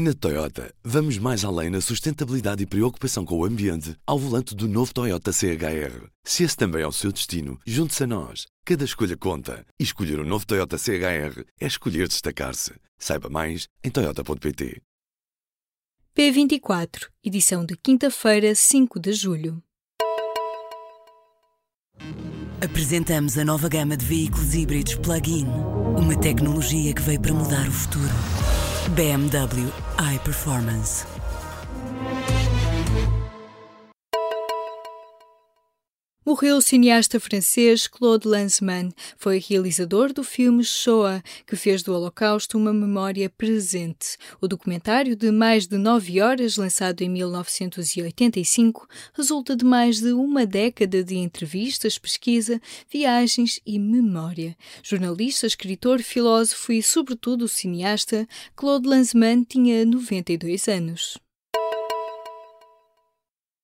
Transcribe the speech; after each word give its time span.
Na 0.00 0.14
Toyota, 0.14 0.72
vamos 0.84 1.18
mais 1.18 1.44
além 1.44 1.70
na 1.70 1.80
sustentabilidade 1.80 2.62
e 2.62 2.66
preocupação 2.66 3.24
com 3.24 3.36
o 3.36 3.44
ambiente 3.44 3.96
ao 4.06 4.16
volante 4.16 4.54
do 4.54 4.68
novo 4.68 4.94
Toyota 4.94 5.32
CHR. 5.32 6.06
Se 6.22 6.44
esse 6.44 6.56
também 6.56 6.82
é 6.82 6.86
o 6.86 6.92
seu 6.92 7.10
destino, 7.10 7.58
junte-se 7.66 8.04
a 8.04 8.06
nós. 8.06 8.46
Cada 8.64 8.84
escolha 8.84 9.16
conta. 9.16 9.66
E 9.76 9.82
escolher 9.82 10.20
o 10.20 10.22
um 10.22 10.24
novo 10.24 10.46
Toyota 10.46 10.78
CHR 10.78 11.42
é 11.60 11.66
escolher 11.66 12.06
destacar-se. 12.06 12.74
Saiba 12.96 13.28
mais 13.28 13.66
em 13.82 13.90
Toyota.pt. 13.90 14.80
P24, 16.16 17.08
edição 17.24 17.66
de 17.66 17.76
quinta-feira, 17.76 18.54
5 18.54 19.00
de 19.00 19.12
julho. 19.12 19.60
Apresentamos 22.62 23.36
a 23.36 23.44
nova 23.44 23.68
gama 23.68 23.96
de 23.96 24.04
veículos 24.04 24.54
híbridos 24.54 24.94
plug-in. 24.94 25.48
Uma 25.96 26.16
tecnologia 26.16 26.94
que 26.94 27.02
veio 27.02 27.20
para 27.20 27.34
mudar 27.34 27.66
o 27.66 27.72
futuro. 27.72 28.57
BMW 28.90 29.70
iPerformance. 29.98 31.04
Morreu 36.40 36.58
o 36.58 36.62
cineasta 36.62 37.18
francês 37.18 37.88
Claude 37.88 38.28
Lanzmann. 38.28 38.92
Foi 39.16 39.40
realizador 39.40 40.12
do 40.12 40.22
filme 40.22 40.62
Shoah, 40.62 41.20
que 41.44 41.56
fez 41.56 41.82
do 41.82 41.92
Holocausto 41.92 42.56
uma 42.56 42.72
memória 42.72 43.28
presente. 43.28 44.16
O 44.40 44.46
documentário, 44.46 45.16
de 45.16 45.32
mais 45.32 45.66
de 45.66 45.76
nove 45.76 46.20
horas, 46.20 46.56
lançado 46.56 47.02
em 47.02 47.08
1985, 47.08 48.86
resulta 49.14 49.56
de 49.56 49.64
mais 49.64 49.98
de 49.98 50.12
uma 50.12 50.46
década 50.46 51.02
de 51.02 51.16
entrevistas, 51.16 51.98
pesquisa, 51.98 52.62
viagens 52.88 53.58
e 53.66 53.76
memória. 53.76 54.56
Jornalista, 54.80 55.44
escritor, 55.44 56.00
filósofo 56.00 56.70
e, 56.70 56.80
sobretudo, 56.84 57.48
cineasta, 57.48 58.28
Claude 58.54 58.86
Lanzmann 58.86 59.42
tinha 59.42 59.84
92 59.84 60.68
anos. 60.68 61.18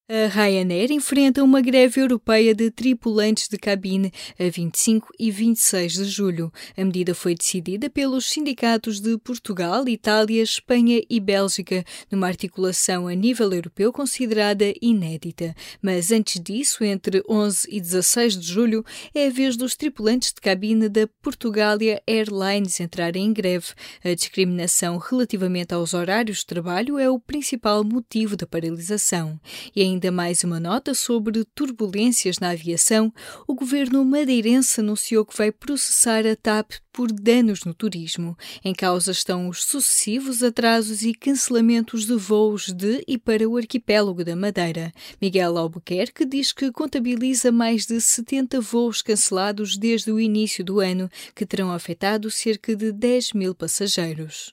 A 0.06 0.26
Ryanair 0.28 0.92
enfrenta 0.92 1.42
uma 1.42 1.62
greve 1.62 1.98
europeia 1.98 2.54
de 2.54 2.70
tripulantes 2.70 3.48
de 3.48 3.56
cabine 3.56 4.12
a 4.38 4.50
25 4.50 5.08
e 5.18 5.30
26 5.30 5.94
de 5.94 6.04
julho. 6.04 6.52
A 6.76 6.84
medida 6.84 7.14
foi 7.14 7.34
decidida 7.34 7.88
pelos 7.88 8.26
sindicatos 8.26 9.00
de 9.00 9.16
Portugal, 9.16 9.88
Itália, 9.88 10.42
Espanha 10.42 11.00
e 11.08 11.18
Bélgica, 11.18 11.82
numa 12.10 12.26
articulação 12.26 13.08
a 13.08 13.14
nível 13.14 13.50
europeu 13.50 13.94
considerada 13.94 14.74
inédita. 14.82 15.54
Mas 15.80 16.12
antes 16.12 16.38
disso, 16.38 16.84
entre 16.84 17.22
11 17.26 17.66
e 17.70 17.80
16 17.80 18.36
de 18.38 18.46
julho, 18.46 18.84
é 19.14 19.28
a 19.28 19.30
vez 19.30 19.56
dos 19.56 19.74
tripulantes 19.74 20.34
de 20.34 20.40
cabine 20.42 20.86
da 20.86 21.08
Portugália 21.22 22.02
Airlines 22.06 22.78
entrarem 22.78 23.24
em 23.24 23.32
greve. 23.32 23.68
A 24.04 24.12
discriminação 24.12 24.98
relativamente 24.98 25.72
aos 25.72 25.94
horários 25.94 26.40
de 26.40 26.46
trabalho 26.46 26.98
é 26.98 27.08
o 27.08 27.18
principal 27.18 27.82
motivo 27.82 28.36
da 28.36 28.46
paralisação. 28.46 29.40
E 29.74 29.93
ainda 29.94 30.10
mais 30.10 30.42
uma 30.42 30.58
nota 30.58 30.92
sobre 30.92 31.44
turbulências 31.54 32.40
na 32.40 32.50
aviação, 32.50 33.12
o 33.46 33.54
governo 33.54 34.04
madeirense 34.04 34.80
anunciou 34.80 35.24
que 35.24 35.36
vai 35.36 35.52
processar 35.52 36.26
a 36.26 36.34
TAP 36.34 36.72
por 36.92 37.12
danos 37.12 37.64
no 37.64 37.72
turismo. 37.72 38.36
Em 38.64 38.74
causa 38.74 39.12
estão 39.12 39.48
os 39.48 39.62
sucessivos 39.62 40.42
atrasos 40.42 41.02
e 41.02 41.14
cancelamentos 41.14 42.06
de 42.06 42.16
voos 42.16 42.72
de 42.72 43.04
e 43.06 43.16
para 43.16 43.48
o 43.48 43.56
arquipélago 43.56 44.24
da 44.24 44.34
Madeira. 44.34 44.92
Miguel 45.22 45.56
Albuquerque 45.56 46.24
diz 46.24 46.52
que 46.52 46.72
contabiliza 46.72 47.52
mais 47.52 47.86
de 47.86 48.00
70 48.00 48.60
voos 48.60 49.00
cancelados 49.00 49.76
desde 49.76 50.10
o 50.10 50.18
início 50.18 50.64
do 50.64 50.80
ano, 50.80 51.08
que 51.34 51.46
terão 51.46 51.70
afetado 51.70 52.30
cerca 52.30 52.74
de 52.74 52.90
10 52.90 53.32
mil 53.32 53.54
passageiros. 53.54 54.52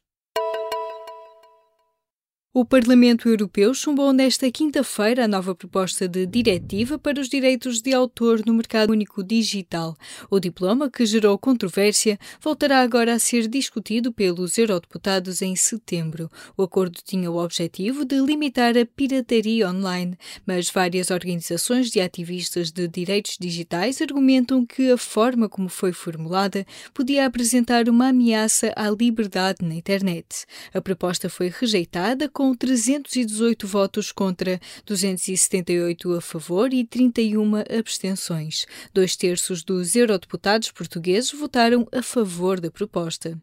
O 2.54 2.66
Parlamento 2.66 3.30
Europeu 3.30 3.74
chumbou 3.74 4.12
nesta 4.12 4.52
quinta-feira 4.52 5.24
a 5.24 5.28
nova 5.28 5.56
proposta 5.56 6.06
de 6.06 6.26
diretiva 6.26 7.00
para 7.00 7.22
os 7.22 7.30
direitos 7.30 7.82
de 7.82 7.94
autor 7.94 8.44
no 8.46 8.54
mercado 8.54 8.92
único 8.92 9.24
digital. 9.24 9.96
O 10.30 10.38
diploma, 10.38 10.90
que 10.90 11.06
gerou 11.06 11.38
controvérsia, 11.38 12.20
voltará 12.42 12.82
agora 12.82 13.14
a 13.14 13.20
ser 13.20 13.48
discutido 13.48 14.12
pelos 14.12 14.58
eurodeputados 14.58 15.42
em 15.42 15.56
setembro. 15.56 16.30
O 16.58 16.64
acordo 16.64 17.00
tinha 17.02 17.32
o 17.32 17.38
objetivo 17.38 18.04
de 18.04 18.20
limitar 18.20 18.78
a 18.78 18.86
pirataria 18.86 19.70
online, 19.70 20.18
mas 20.46 20.70
várias 20.70 21.10
organizações 21.10 21.90
de 21.90 22.02
ativistas 22.02 22.70
de 22.70 22.86
direitos 22.86 23.38
digitais 23.40 24.02
argumentam 24.02 24.66
que 24.66 24.92
a 24.92 24.98
forma 24.98 25.48
como 25.48 25.70
foi 25.70 25.94
formulada 25.94 26.66
podia 26.94 27.26
apresentar 27.26 27.88
uma 27.88 28.10
ameaça 28.10 28.74
à 28.76 28.90
liberdade 28.90 29.60
na 29.62 29.76
internet. 29.76 30.46
A 30.74 30.82
proposta 30.82 31.30
foi 31.30 31.48
rejeitada 31.48 32.28
com 32.42 32.56
318 32.56 33.68
votos 33.68 34.12
contra, 34.12 34.60
278 34.84 36.14
a 36.16 36.22
favor 36.22 36.74
e 36.74 36.84
31 36.84 37.58
abstenções. 37.78 38.66
Dois 38.92 39.16
terços 39.16 39.64
dos 39.64 39.96
eurodeputados 39.96 40.72
portugueses 40.72 41.32
votaram 41.32 41.88
a 41.92 42.02
favor 42.02 42.60
da 42.60 42.72
proposta. 42.72 43.40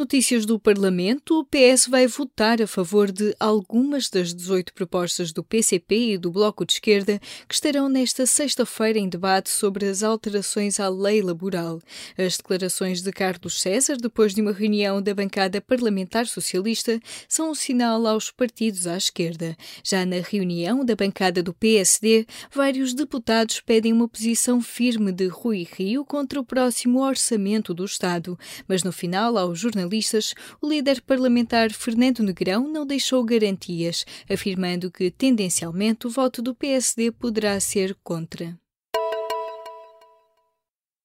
Notícias 0.00 0.46
do 0.46 0.58
Parlamento: 0.58 1.38
o 1.38 1.44
PS 1.44 1.86
vai 1.86 2.06
votar 2.06 2.62
a 2.62 2.66
favor 2.66 3.12
de 3.12 3.36
algumas 3.38 4.08
das 4.08 4.32
18 4.32 4.72
propostas 4.72 5.30
do 5.30 5.44
PCP 5.44 6.12
e 6.12 6.18
do 6.18 6.30
Bloco 6.30 6.64
de 6.64 6.72
Esquerda 6.72 7.20
que 7.46 7.52
estarão 7.52 7.86
nesta 7.86 8.24
sexta-feira 8.24 8.98
em 8.98 9.10
debate 9.10 9.50
sobre 9.50 9.84
as 9.84 10.02
alterações 10.02 10.80
à 10.80 10.88
lei 10.88 11.20
laboral. 11.20 11.82
As 12.16 12.38
declarações 12.38 13.02
de 13.02 13.12
Carlos 13.12 13.60
César, 13.60 13.98
depois 13.98 14.32
de 14.32 14.40
uma 14.40 14.52
reunião 14.52 15.02
da 15.02 15.14
bancada 15.14 15.60
parlamentar 15.60 16.26
socialista, 16.26 16.98
são 17.28 17.50
um 17.50 17.54
sinal 17.54 18.06
aos 18.06 18.30
partidos 18.30 18.86
à 18.86 18.96
esquerda. 18.96 19.54
Já 19.84 20.06
na 20.06 20.20
reunião 20.20 20.82
da 20.82 20.96
bancada 20.96 21.42
do 21.42 21.52
PSD, 21.52 22.26
vários 22.50 22.94
deputados 22.94 23.60
pedem 23.60 23.92
uma 23.92 24.08
posição 24.08 24.62
firme 24.62 25.12
de 25.12 25.26
Rui 25.26 25.68
Rio 25.70 26.06
contra 26.06 26.40
o 26.40 26.44
próximo 26.44 27.02
orçamento 27.02 27.74
do 27.74 27.84
Estado, 27.84 28.38
mas 28.66 28.82
no 28.82 28.92
final, 28.92 29.36
ao 29.36 29.54
jornalistas, 29.54 29.89
o 30.60 30.68
líder 30.68 31.00
parlamentar 31.00 31.72
Fernando 31.72 32.22
Negrão 32.22 32.68
não 32.68 32.86
deixou 32.86 33.24
garantias, 33.24 34.04
afirmando 34.28 34.90
que, 34.90 35.10
tendencialmente, 35.10 36.06
o 36.06 36.10
voto 36.10 36.42
do 36.42 36.54
PSD 36.54 37.10
poderá 37.10 37.58
ser 37.58 37.96
contra. 38.04 38.59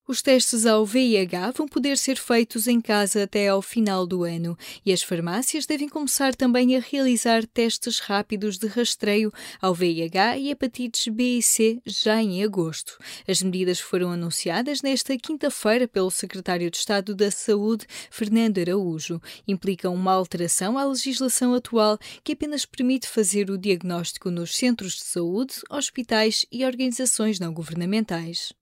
Os 0.07 0.21
testes 0.21 0.67
ao 0.67 0.85
VIH 0.85 1.49
vão 1.57 1.67
poder 1.67 1.97
ser 1.97 2.15
feitos 2.17 2.67
em 2.67 2.79
casa 2.79 3.23
até 3.23 3.47
ao 3.47 3.59
final 3.59 4.05
do 4.05 4.23
ano 4.23 4.55
e 4.85 4.93
as 4.93 5.01
farmácias 5.01 5.65
devem 5.65 5.89
começar 5.89 6.35
também 6.35 6.77
a 6.77 6.79
realizar 6.79 7.43
testes 7.47 7.97
rápidos 7.97 8.59
de 8.59 8.67
rastreio 8.67 9.33
ao 9.59 9.73
VIH 9.73 10.37
e 10.37 10.51
hepatites 10.51 11.07
B 11.07 11.39
e 11.39 11.41
C 11.41 11.81
já 11.87 12.21
em 12.21 12.43
agosto. 12.43 12.99
As 13.27 13.41
medidas 13.41 13.79
foram 13.79 14.11
anunciadas 14.11 14.83
nesta 14.83 15.17
quinta-feira 15.17 15.87
pelo 15.87 16.11
secretário 16.11 16.69
de 16.69 16.77
Estado 16.77 17.15
da 17.15 17.31
Saúde, 17.31 17.87
Fernando 18.11 18.59
Araújo. 18.59 19.19
Implicam 19.47 19.91
uma 19.95 20.13
alteração 20.13 20.77
à 20.77 20.85
legislação 20.85 21.55
atual 21.55 21.97
que 22.23 22.33
apenas 22.33 22.63
permite 22.63 23.07
fazer 23.07 23.49
o 23.49 23.57
diagnóstico 23.57 24.29
nos 24.29 24.55
centros 24.55 24.93
de 24.93 25.03
saúde, 25.03 25.55
hospitais 25.67 26.45
e 26.51 26.63
organizações 26.63 27.39
não 27.39 27.51
governamentais. 27.51 28.53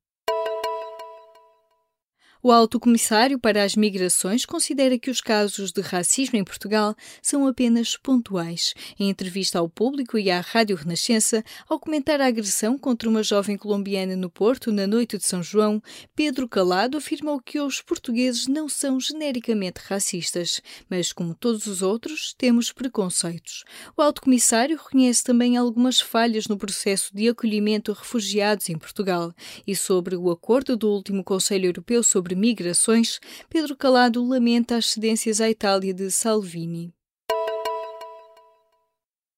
O 2.45 2.51
Alto 2.51 2.77
Comissário 2.77 3.39
para 3.39 3.63
as 3.63 3.73
Migrações 3.73 4.45
considera 4.45 4.99
que 4.99 5.09
os 5.09 5.21
casos 5.21 5.71
de 5.71 5.79
racismo 5.79 6.37
em 6.37 6.43
Portugal 6.43 6.93
são 7.21 7.47
apenas 7.47 7.95
pontuais. 7.95 8.73
Em 8.99 9.09
entrevista 9.09 9.59
ao 9.59 9.69
público 9.69 10.17
e 10.17 10.29
à 10.29 10.41
Rádio 10.41 10.75
Renascença, 10.75 11.41
ao 11.69 11.79
comentar 11.79 12.19
a 12.19 12.27
agressão 12.27 12.77
contra 12.77 13.07
uma 13.07 13.23
jovem 13.23 13.57
colombiana 13.57 14.17
no 14.17 14.29
Porto 14.29 14.73
na 14.73 14.85
noite 14.85 15.17
de 15.17 15.23
São 15.23 15.41
João, 15.41 15.81
Pedro 16.13 16.45
Calado 16.45 16.97
afirmou 16.97 17.39
que 17.39 17.61
os 17.61 17.81
portugueses 17.81 18.45
não 18.45 18.67
são 18.67 18.99
genericamente 18.99 19.79
racistas, 19.79 20.61
mas, 20.89 21.13
como 21.13 21.33
todos 21.33 21.65
os 21.65 21.81
outros, 21.81 22.35
temos 22.37 22.73
preconceitos. 22.73 23.63
O 23.95 24.01
Alto 24.01 24.21
Comissário 24.21 24.75
reconhece 24.75 25.23
também 25.23 25.55
algumas 25.55 26.01
falhas 26.01 26.49
no 26.49 26.57
processo 26.57 27.09
de 27.15 27.29
acolhimento 27.29 27.89
a 27.93 27.95
refugiados 27.95 28.67
em 28.67 28.77
Portugal 28.77 29.33
e 29.65 29.77
sobre 29.77 30.17
o 30.17 30.29
acordo 30.29 30.75
do 30.75 30.89
último 30.89 31.23
Conselho 31.23 31.67
Europeu 31.67 32.03
sobre 32.03 32.32
sobre 32.33 32.35
migrações, 32.35 33.19
Pedro 33.49 33.75
Calado 33.75 34.23
lamenta 34.27 34.75
as 34.75 34.87
cedências 34.87 35.39
à 35.39 35.49
Itália 35.49 35.93
de 35.93 36.09
Salvini. 36.09 36.91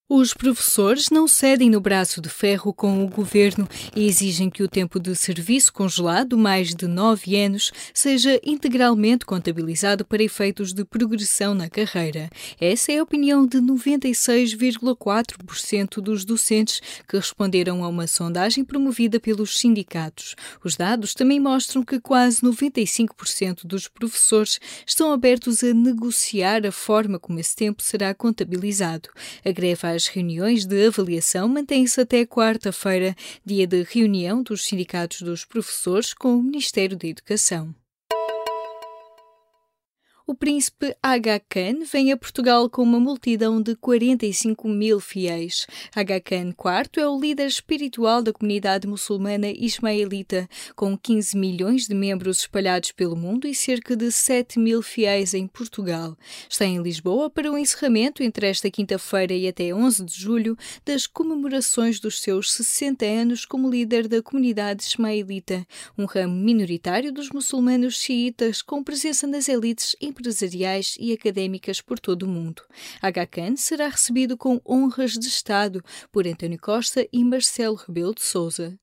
Os 0.07 0.35
professores 0.35 1.09
não 1.09 1.27
cedem 1.27 1.67
no 1.67 1.81
braço 1.81 2.21
de 2.21 2.29
ferro 2.29 2.71
com 2.71 3.03
o 3.03 3.07
governo 3.07 3.67
e 3.95 4.05
exigem 4.05 4.51
que 4.51 4.61
o 4.61 4.67
tempo 4.67 4.99
de 4.99 5.15
serviço 5.15 5.73
congelado, 5.73 6.37
mais 6.37 6.75
de 6.75 6.85
nove 6.85 7.35
anos, 7.35 7.71
seja 7.91 8.39
integralmente 8.43 9.25
contabilizado 9.25 10.05
para 10.05 10.21
efeitos 10.21 10.73
de 10.73 10.85
progressão 10.85 11.55
na 11.55 11.67
carreira. 11.67 12.29
Essa 12.61 12.91
é 12.91 12.99
a 12.99 13.03
opinião 13.03 13.47
de 13.47 13.57
96,4% 13.57 15.99
dos 15.99 16.23
docentes 16.23 16.79
que 17.07 17.17
responderam 17.17 17.83
a 17.83 17.87
uma 17.87 18.05
sondagem 18.05 18.63
promovida 18.63 19.19
pelos 19.19 19.57
sindicatos. 19.57 20.35
Os 20.63 20.75
dados 20.75 21.15
também 21.15 21.39
mostram 21.39 21.83
que 21.83 21.99
quase 21.99 22.41
95% 22.41 23.65
dos 23.65 23.87
professores 23.87 24.59
estão 24.85 25.11
abertos 25.11 25.63
a 25.63 25.73
negociar 25.73 26.63
a 26.63 26.71
forma 26.71 27.17
como 27.17 27.39
esse 27.39 27.55
tempo 27.55 27.81
será 27.81 28.13
contabilizado. 28.13 29.09
A 29.43 29.51
greve 29.51 29.94
as 29.95 30.07
reuniões 30.07 30.65
de 30.65 30.87
avaliação 30.87 31.47
mantêm-se 31.47 32.01
até 32.01 32.25
quarta-feira, 32.25 33.15
dia 33.45 33.65
de 33.65 33.83
reunião 33.83 34.43
dos 34.43 34.65
sindicatos 34.65 35.21
dos 35.21 35.45
professores 35.45 36.13
com 36.13 36.35
o 36.35 36.43
Ministério 36.43 36.97
da 36.97 37.07
Educação. 37.07 37.73
O 40.27 40.33
príncipe 40.33 40.97
Aga 41.03 41.39
Khan 41.39 41.83
vem 41.85 42.11
a 42.11 42.17
Portugal 42.17 42.67
com 42.67 42.81
uma 42.81 42.99
multidão 42.99 43.61
de 43.61 43.75
45 43.75 44.67
mil 44.67 44.99
fiéis. 44.99 45.67
Aga 45.95 46.19
Khan 46.19 46.49
IV 46.49 46.99
é 46.99 47.07
o 47.07 47.19
líder 47.19 47.45
espiritual 47.45 48.23
da 48.23 48.33
comunidade 48.33 48.87
muçulmana 48.87 49.51
ismaelita, 49.51 50.49
com 50.75 50.97
15 50.97 51.37
milhões 51.37 51.85
de 51.85 51.93
membros 51.93 52.39
espalhados 52.39 52.91
pelo 52.91 53.15
mundo 53.15 53.47
e 53.47 53.53
cerca 53.53 53.95
de 53.95 54.11
7 54.11 54.57
mil 54.57 54.81
fiéis 54.81 55.35
em 55.35 55.45
Portugal. 55.45 56.17
Está 56.49 56.65
em 56.65 56.81
Lisboa 56.81 57.29
para 57.29 57.51
o 57.51 57.55
encerramento, 57.55 58.23
entre 58.23 58.47
esta 58.47 58.71
quinta-feira 58.71 59.33
e 59.35 59.47
até 59.47 59.75
11 59.75 60.03
de 60.03 60.19
julho, 60.19 60.57
das 60.83 61.05
comemorações 61.05 61.99
dos 61.99 62.19
seus 62.19 62.51
60 62.51 63.05
anos 63.05 63.45
como 63.45 63.69
líder 63.69 64.07
da 64.07 64.23
comunidade 64.23 64.85
ismaelita, 64.85 65.67
um 65.95 66.05
ramo 66.05 66.33
minoritário 66.33 67.13
dos 67.13 67.29
muçulmanos 67.29 67.99
xiitas 67.99 68.63
com 68.63 68.83
presença 68.83 69.27
nas 69.27 69.47
elites 69.47 69.95
empresariais 70.15 70.95
e 70.99 71.11
académicas 71.11 71.81
por 71.81 71.99
todo 71.99 72.23
o 72.23 72.27
mundo. 72.27 72.63
Aga 73.01 73.27
Khan 73.27 73.55
será 73.57 73.89
recebido 73.89 74.37
com 74.37 74.61
honras 74.65 75.13
de 75.13 75.27
Estado 75.27 75.83
por 76.11 76.25
António 76.25 76.59
Costa 76.59 77.05
e 77.11 77.23
Marcelo 77.23 77.75
Rebelo 77.75 78.15
de 78.15 78.21
Sousa. 78.21 78.79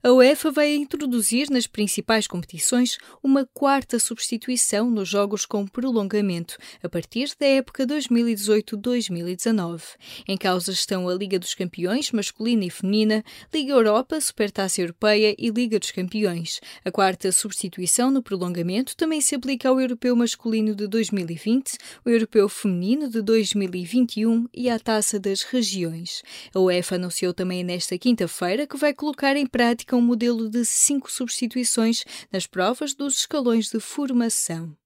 A 0.00 0.12
UEFA 0.12 0.52
vai 0.52 0.76
introduzir 0.76 1.50
nas 1.50 1.66
principais 1.66 2.28
competições 2.28 2.98
uma 3.20 3.44
quarta 3.52 3.98
substituição 3.98 4.88
nos 4.88 5.08
jogos 5.08 5.44
com 5.44 5.66
prolongamento, 5.66 6.56
a 6.80 6.88
partir 6.88 7.32
da 7.36 7.44
época 7.46 7.84
2018-2019. 7.84 9.82
Em 10.28 10.36
causa 10.36 10.70
estão 10.70 11.08
a 11.08 11.14
Liga 11.14 11.36
dos 11.36 11.52
Campeões 11.52 12.12
masculina 12.12 12.64
e 12.64 12.70
feminina, 12.70 13.24
Liga 13.52 13.72
Europa, 13.72 14.20
Supertaça 14.20 14.80
Europeia 14.80 15.34
e 15.36 15.50
Liga 15.50 15.80
dos 15.80 15.90
Campeões. 15.90 16.60
A 16.84 16.92
quarta 16.92 17.32
substituição 17.32 18.08
no 18.08 18.22
prolongamento 18.22 18.96
também 18.96 19.20
se 19.20 19.34
aplica 19.34 19.68
ao 19.68 19.80
Europeu 19.80 20.14
masculino 20.14 20.76
de 20.76 20.86
2020, 20.86 21.76
o 22.04 22.08
Europeu 22.08 22.48
feminino 22.48 23.08
de 23.08 23.20
2021 23.20 24.46
e 24.54 24.70
à 24.70 24.78
Taça 24.78 25.18
das 25.18 25.42
Regiões. 25.42 26.22
A 26.54 26.60
UEFA 26.60 26.94
anunciou 26.94 27.34
também 27.34 27.64
nesta 27.64 27.98
quinta-feira 27.98 28.64
que 28.64 28.76
vai 28.76 28.94
colocar 28.94 29.34
em 29.34 29.44
prática 29.44 29.87
um 29.96 30.00
modelo 30.00 30.48
de 30.48 30.64
cinco 30.64 31.10
substituições 31.10 32.04
nas 32.30 32.46
provas 32.46 32.94
dos 32.94 33.18
escalões 33.18 33.70
de 33.70 33.80
formação. 33.80 34.76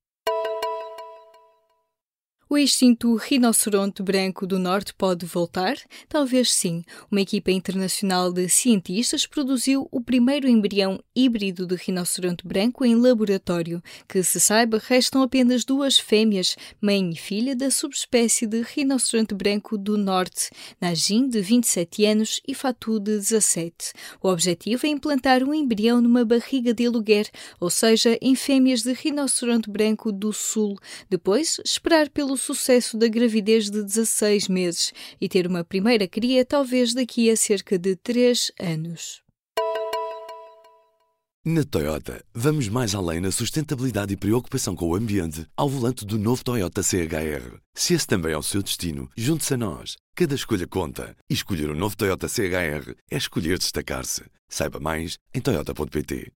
O 2.52 2.58
extinto 2.58 3.16
rinoceronte 3.16 4.02
branco 4.02 4.46
do 4.46 4.58
norte 4.58 4.92
pode 4.92 5.24
voltar? 5.24 5.74
Talvez 6.06 6.52
sim. 6.52 6.84
Uma 7.10 7.22
equipa 7.22 7.50
internacional 7.50 8.30
de 8.30 8.46
cientistas 8.46 9.26
produziu 9.26 9.88
o 9.90 10.02
primeiro 10.02 10.46
embrião 10.46 11.02
híbrido 11.16 11.66
de 11.66 11.76
rinoceronte 11.76 12.46
branco 12.46 12.84
em 12.84 12.94
laboratório. 12.94 13.82
Que 14.06 14.22
se 14.22 14.38
saiba, 14.38 14.78
restam 14.86 15.22
apenas 15.22 15.64
duas 15.64 15.98
fêmeas, 15.98 16.54
mãe 16.78 17.08
e 17.08 17.16
filha 17.16 17.56
da 17.56 17.70
subespécie 17.70 18.46
de 18.46 18.60
rinoceronte 18.60 19.34
branco 19.34 19.78
do 19.78 19.96
norte, 19.96 20.50
Najin, 20.78 21.30
de 21.30 21.40
27 21.40 22.04
anos, 22.04 22.42
e 22.46 22.54
Fatu, 22.54 23.00
de 23.00 23.16
17. 23.16 23.94
O 24.22 24.28
objetivo 24.28 24.86
é 24.86 24.90
implantar 24.90 25.42
um 25.42 25.54
embrião 25.54 26.02
numa 26.02 26.22
barriga 26.22 26.74
de 26.74 26.84
aluguer, 26.84 27.30
ou 27.58 27.70
seja, 27.70 28.18
em 28.20 28.34
fêmeas 28.34 28.82
de 28.82 28.92
rinoceronte 28.92 29.70
branco 29.70 30.12
do 30.12 30.34
sul. 30.34 30.76
Depois, 31.08 31.58
esperar 31.64 32.10
pelo 32.10 32.41
sucesso 32.42 32.98
da 32.98 33.08
gravidez 33.08 33.70
de 33.70 33.82
16 33.82 34.48
meses 34.48 34.92
e 35.20 35.28
ter 35.28 35.46
uma 35.46 35.64
primeira 35.64 36.08
cria 36.08 36.44
talvez 36.44 36.92
daqui 36.92 37.30
a 37.30 37.36
cerca 37.36 37.78
de 37.78 37.94
3 37.96 38.52
anos. 38.60 39.22
Na 41.44 41.64
Toyota, 41.64 42.24
vamos 42.32 42.68
mais 42.68 42.94
além 42.94 43.20
na 43.20 43.32
sustentabilidade 43.32 44.12
e 44.12 44.16
preocupação 44.16 44.76
com 44.76 44.88
o 44.88 44.94
ambiente 44.94 45.44
ao 45.56 45.68
volante 45.68 46.04
do 46.04 46.16
novo 46.16 46.44
Toyota 46.44 46.84
CHR. 46.84 47.58
Se 47.74 47.94
esse 47.94 48.06
também 48.06 48.32
é 48.32 48.38
o 48.38 48.42
seu 48.44 48.62
destino, 48.62 49.08
junte-se 49.16 49.54
a 49.54 49.56
nós. 49.56 49.96
Cada 50.14 50.36
escolha 50.36 50.68
conta. 50.68 51.16
E 51.28 51.34
escolher 51.34 51.68
o 51.68 51.72
um 51.72 51.76
novo 51.76 51.96
Toyota 51.96 52.28
CHR 52.28 52.94
é 53.10 53.16
escolher 53.16 53.58
destacar-se. 53.58 54.22
Saiba 54.48 54.78
mais 54.78 55.18
em 55.34 55.40
Toyota.pt. 55.40 56.30